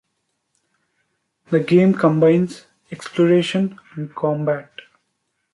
[1.51, 4.71] The game combines exploration and combat.